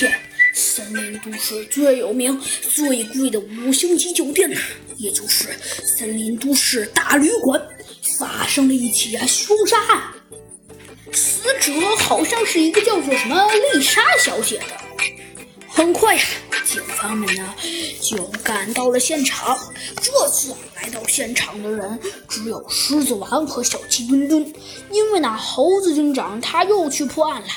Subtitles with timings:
[0.00, 0.18] 天，
[0.54, 4.50] 森林都市最有名、最贵的五星级酒店，
[4.96, 5.50] 也就是
[5.84, 7.60] 森林都市大旅馆，
[8.18, 10.02] 发生了一起啊凶杀案。
[11.12, 14.64] 死者好像是一个叫做什么丽莎小姐的。
[15.68, 16.22] 很快呀，
[16.64, 17.54] 警方们呢
[18.00, 19.58] 就赶到了现场。
[20.00, 24.50] 这次来到现场的人只有狮子王和小鸡墩墩，
[24.90, 27.48] 因为呢猴子警长他又去破案了。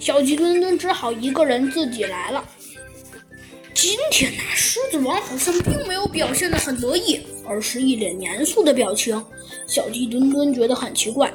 [0.00, 2.42] 小鸡墩墩只好一个人自己来了。
[3.74, 9.22] 今天呢，狮子王好像并没有表现得很得意，而是一脸严肃的表情。
[9.66, 11.32] 小鸡墩墩觉得很奇怪，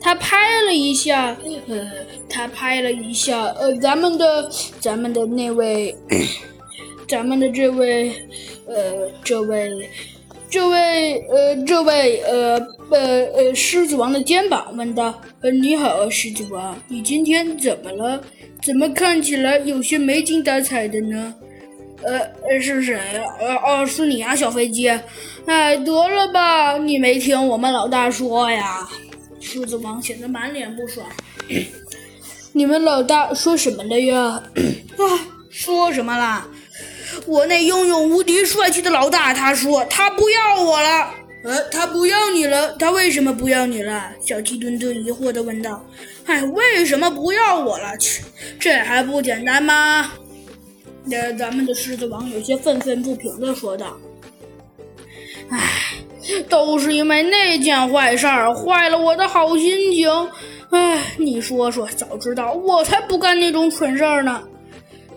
[0.00, 1.36] 他拍了一下，
[1.68, 1.90] 呃，
[2.28, 5.96] 他拍了一下，呃，咱们的，咱们的那位，
[7.08, 8.12] 咱们的这位，
[8.66, 9.88] 呃，这位。
[10.50, 12.58] 这位，呃，这位，呃，
[12.90, 18.20] 呃，呃，狮子王的肩膀问道：“呃，你好，狮子王，你今天怎么了？
[18.60, 21.32] 怎么看起来有些没精打采的呢
[22.02, 24.88] ？”“呃，是谁呀？”“呃，哦，是你啊，小飞机。
[25.46, 28.88] ”“哎，得了吧，你没听我们老大说呀？”
[29.38, 31.06] 狮子王显得满脸不爽。
[32.52, 34.42] “你们老大说什么了呀
[34.98, 35.02] ？”“啊，
[35.48, 36.48] 说什么啦？”
[37.26, 41.14] 我那英勇无敌、帅气的老大，他说他不要我了。
[41.42, 42.72] 呃，他不要你了？
[42.78, 44.10] 他为什么不要你了？
[44.20, 45.82] 小鸡墩墩疑惑地问道。
[46.26, 47.96] 哎，为什么不要我了？
[47.98, 48.22] 切，
[48.58, 50.12] 这还不简单吗？
[51.04, 53.96] 那咱们的狮子王有些愤愤不平地说道。
[55.48, 55.58] 哎，
[56.48, 60.10] 都是因为那件坏事儿，坏了我的好心情。
[60.68, 64.42] 哎，你说说，早知道我才不干那种蠢事儿呢。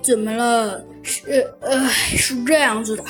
[0.03, 0.83] 怎么了？
[1.01, 3.03] 是呃，是这样子的，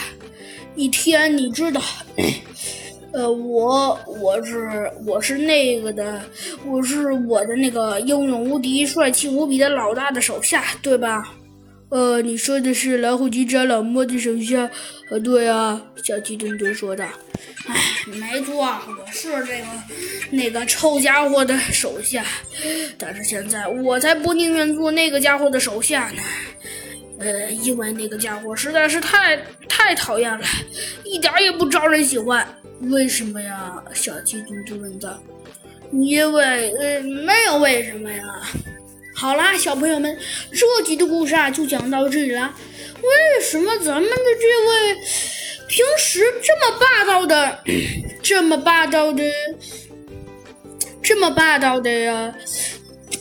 [0.75, 1.81] 一天你知道，
[3.13, 6.21] 呃，我我是我是那个的，
[6.65, 11.33] 我是我的那个英勇无敌、帅气无比的老大的手下，对吧？
[11.89, 14.69] 呃，你说的是老虎机长老莫的手下？
[15.11, 17.03] 呃，对啊，小鸡墩墩说的。
[17.67, 17.75] 哎，
[18.07, 19.65] 没错，我是这个
[20.31, 22.25] 那个臭家伙的手下，
[22.97, 26.23] 但是现在我才不宁愿做那个家伙的手下呢。
[27.23, 29.37] 呃，因为那个家伙实在是太
[29.69, 30.45] 太讨厌了，
[31.03, 32.45] 一点也不招人喜欢。
[32.81, 33.81] 为什么呀？
[33.93, 35.17] 小鸡嘟嘟问道。
[35.91, 38.23] 因为呃，没有为什么呀。
[39.15, 40.17] 好啦，小朋友们，
[40.51, 42.53] 这集的故事啊就讲到这里了。
[43.01, 44.95] 为什么咱们的这位
[45.67, 47.59] 平时这么霸道的、
[48.21, 49.23] 这么霸道的、
[51.01, 52.35] 这么霸道的呀？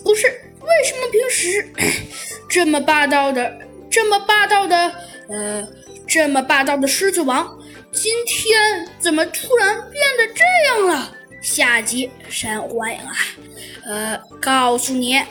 [0.02, 1.68] 不是，为什么平时
[2.48, 3.58] 这么霸道的？
[4.02, 4.92] 这么霸道的，
[5.28, 5.68] 呃，
[6.08, 7.56] 这么霸道的狮子王，
[7.92, 11.14] 今天怎么突然变得这样了？
[11.40, 13.14] 下集山欢迎啊！
[13.86, 15.20] 呃，告诉你。